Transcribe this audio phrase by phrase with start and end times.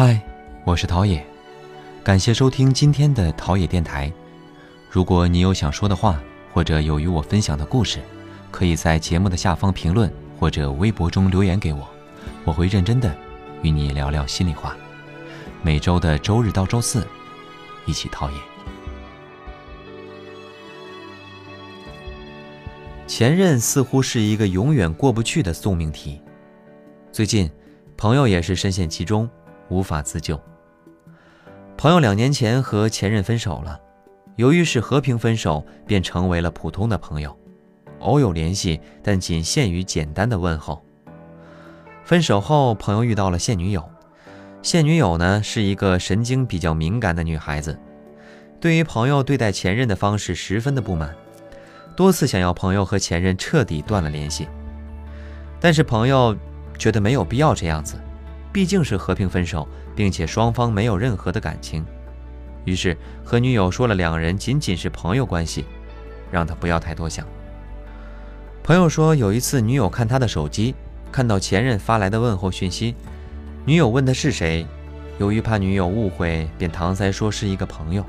[0.00, 0.16] 嗨，
[0.62, 1.20] 我是陶冶，
[2.04, 4.12] 感谢收听今天的陶冶电台。
[4.88, 7.98] 如果你有想说的话，或者有与我分享的故事，
[8.52, 10.08] 可以在节目的下方评论
[10.38, 11.84] 或者微博中留言给我，
[12.44, 13.12] 我会认真的
[13.62, 14.76] 与你聊聊心里话。
[15.62, 17.04] 每周的周日到周四，
[17.84, 18.36] 一起陶冶。
[23.08, 26.20] 前任似乎是一个永远过不去的宿命题。
[27.10, 27.50] 最近，
[27.96, 29.28] 朋友也是深陷其中，
[29.68, 30.40] 无法自救。
[31.76, 33.80] 朋友两年前和前任分手了，
[34.36, 37.36] 由于是和平分手，便成为了普通的朋友，
[38.00, 40.84] 偶有联系，但仅限于简单的问候。
[42.04, 43.88] 分手后，朋友遇到了现女友，
[44.62, 47.78] 现女友呢是一个神经比较敏感的女孩子，
[48.60, 51.14] 对于朋友对待前任的方式十分的不满，
[51.94, 54.48] 多次想要朋友和前任彻底断了联系，
[55.60, 56.36] 但是朋友。
[56.78, 57.96] 觉得没有必要这样子，
[58.52, 61.84] 毕竟是和平分手，并且双方没有任何的感情，
[62.64, 65.64] 于是和女友说了两人仅仅是朋友关系，
[66.30, 67.26] 让他不要太多想。
[68.62, 70.74] 朋友说有一次女友看他的手机，
[71.10, 72.94] 看到前任发来的问候讯息，
[73.64, 74.66] 女友问他是谁，
[75.18, 78.04] 由于怕女友误会，便搪塞说是一个朋友。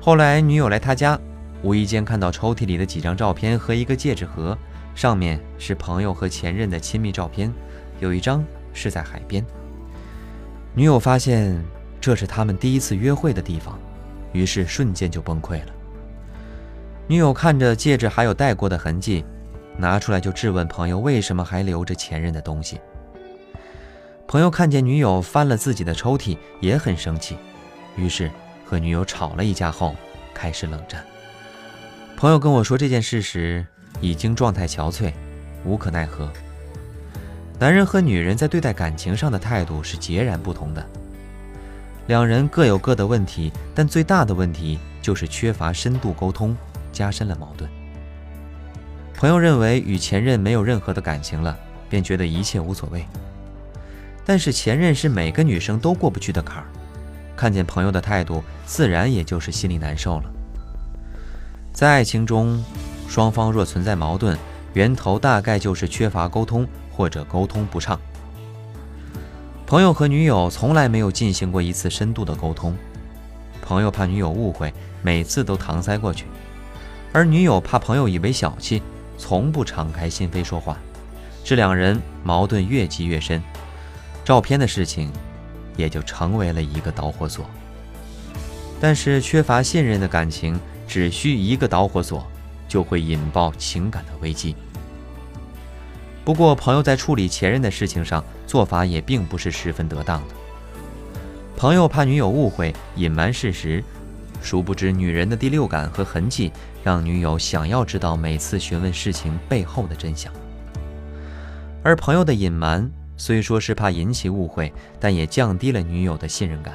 [0.00, 1.18] 后来女友来他家，
[1.62, 4.56] 无意间看到抽屉里的几张照片和一个戒指盒。
[4.94, 7.52] 上面是朋友和前任的亲密照片，
[8.00, 8.42] 有一张
[8.76, 9.44] 是在海边。
[10.74, 11.60] 女友发现
[12.00, 13.76] 这是他们第一次约会的地方，
[14.32, 15.72] 于是瞬间就崩溃了。
[17.08, 19.24] 女友看着戒指还有戴过的痕迹，
[19.76, 22.78] 拿出来就质问朋友为什么还留着前任的东西。
[24.28, 27.36] 朋友看见女友翻了自己的抽屉，也很生气，
[27.96, 28.30] 于是
[28.64, 29.96] 和女友吵了一架后
[30.32, 31.04] 开始冷战。
[32.16, 33.66] 朋友跟我说这件事时。
[34.02, 35.10] 已经状态憔悴，
[35.64, 36.30] 无可奈何。
[37.58, 40.86] 男人和女人在对待感情上的态度是截然不同的。
[42.06, 46.56] 两人各有各的问题，但最大的问题就是缺乏深度沟通，
[46.92, 47.68] 加深了矛盾。
[49.14, 51.56] 朋友认为与前任没有任何的感情了，
[51.88, 53.04] 便觉得一切无所谓。
[54.24, 56.66] 但是前任是每个女生都过不去的坎儿，
[57.34, 60.24] 看见朋友的态度，自然也就是心里难受了。
[61.72, 62.62] 在爱情中。
[63.08, 64.36] 双方若存在矛盾，
[64.76, 67.98] 源头大概就是缺乏沟通或者沟通不畅。
[69.66, 72.76] 朋友和女友从来没有进行过一次深度的沟通，
[73.62, 74.70] 朋友怕女友误会，
[75.00, 76.26] 每次都搪塞过去；
[77.10, 78.82] 而女友怕朋友以为小气，
[79.16, 80.76] 从不敞开心扉说话，
[81.42, 83.42] 这两人矛盾越积越深。
[84.26, 85.10] 照片的事情
[85.78, 87.46] 也就成为了一个导火索。
[88.78, 92.26] 但是缺乏信任的感情，只需一个导火索。
[92.68, 94.56] 就会引爆情感的危机。
[96.26, 100.34] 不过，朋友在处理前任的事情上做法也并不是十分得当的。
[101.56, 103.80] 朋友怕女友误会，隐瞒事实，
[104.42, 106.50] 殊不知女人的第六感和痕迹
[106.82, 110.32] 让女友想要知道每次询问事情背后的真相。
[111.84, 116.74] 而朋友的隐瞒虽说是怕引起误会，但也降低了女友的信任感。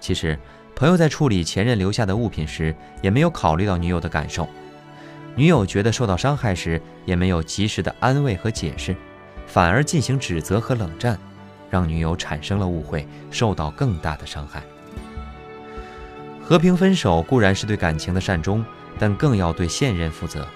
[0.00, 0.38] 其实，
[0.74, 4.48] 朋友在处理前任留下的物品时，也没有考虑到女友的感受。
[5.36, 8.94] 女友觉得受到伤害时，也没有及时的安慰和解释，
[9.46, 11.18] 反而进行指责和冷战，
[11.70, 14.62] 让女友产生了误会，受到更大的伤害。
[16.42, 18.64] 和平分手固然是对感情的善终，
[18.98, 20.46] 但更要对现任负责。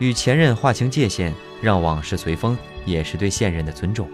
[0.00, 1.32] 与前任划清界限，
[1.62, 4.08] 让往事随风，也是对现任的尊重。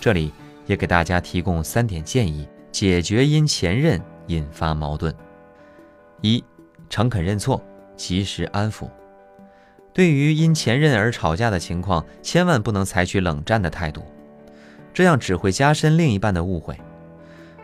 [0.00, 0.32] 这里
[0.66, 5.14] 也给大家提供三点建议，解决因前任引发矛盾：
[6.22, 6.42] 一、
[6.88, 7.62] 诚恳认错。
[7.96, 8.88] 及时安抚。
[9.92, 14.02] 对于因前任而吵架的情况，千万不能采取冷战的态度，
[14.94, 16.74] 这样只会加深另一半的误会。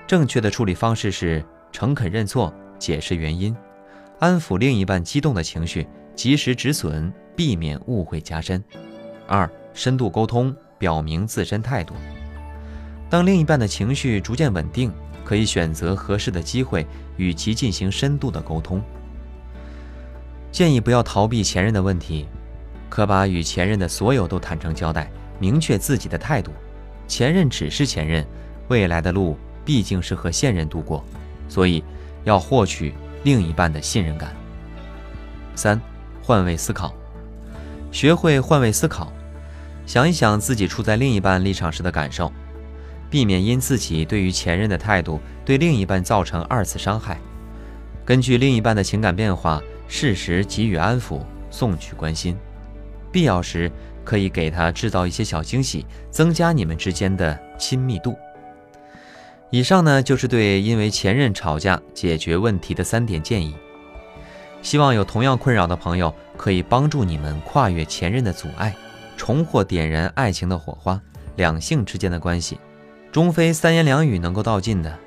[0.07, 3.57] 正确的处理方式是诚恳认错，解释原因，
[4.19, 8.63] 安抚另一半激动的情绪，及时止损，避免误会加深。
[9.27, 11.95] 二、深度沟通，表明自身态度。
[13.11, 14.93] 当另一半的情绪逐渐稳定，
[15.25, 16.87] 可以选择合适的机会
[17.17, 18.83] 与其进行深度的沟通。
[20.59, 22.27] 建议不要逃避前任的问题，
[22.89, 25.09] 可把与前任的所有都坦诚交代，
[25.39, 26.51] 明确自己的态度。
[27.07, 28.27] 前任只是前任，
[28.67, 31.05] 未来的路毕竟是和现任度过，
[31.49, 31.85] 所以
[32.25, 34.35] 要获取另一半的信任感。
[35.55, 35.81] 三，
[36.25, 36.93] 换位思考，
[37.93, 39.13] 学会换位思考，
[39.87, 42.33] 想一想自己处在另一半立场时的感受，
[43.09, 47.17] 避免因自己对于前任的态度对另一半造成二次伤害。
[48.05, 49.63] 根据另一半的情感变化。
[49.89, 51.21] 适时给予安抚，
[51.51, 52.37] 送去关心，
[53.11, 53.69] 必要时
[54.05, 58.15] 可以给他制造一些小惊喜，增加你们之间的亲密度。
[59.51, 63.57] 以上呢就是对因为前任吵架解决问题的三点建议。
[64.61, 68.77] 希望有同样困扰的朋友可以帮助你们跨越前任的阻碍，
[69.17, 71.01] 重获点燃爱情的火花。
[71.37, 72.59] 两性之间的关系，
[73.13, 74.99] 终非三言两语能够道尽的。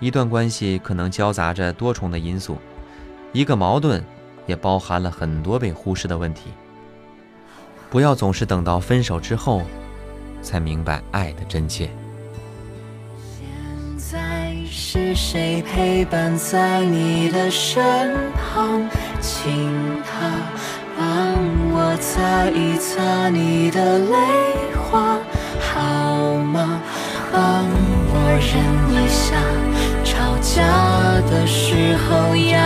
[0.00, 2.56] 一段关系可能交杂着多重的因素，
[3.32, 4.04] 一个矛盾
[4.46, 6.50] 也包含了很多被忽视的问题。
[7.90, 9.62] 不要总是等到分手之后，
[10.42, 11.90] 才明白爱的真切。
[13.18, 18.88] 现在是谁陪伴在你的身旁？
[19.20, 20.30] 请他
[20.96, 21.34] 帮
[21.72, 24.16] 我擦一擦你的泪
[24.74, 25.18] 花。
[25.60, 26.80] 好吗？
[27.30, 27.64] 帮
[28.10, 28.50] 我忍
[28.90, 29.36] 一下，
[30.02, 30.56] 吵架
[31.30, 32.56] 的时候要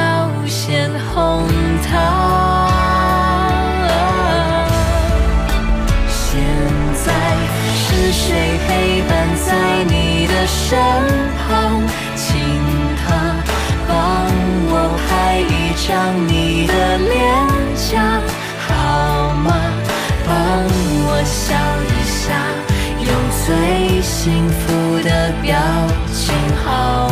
[23.45, 25.59] 最幸福的表
[26.13, 26.33] 情，
[26.65, 27.12] 好。